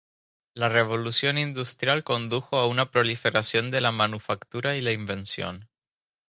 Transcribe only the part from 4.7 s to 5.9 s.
y la invención.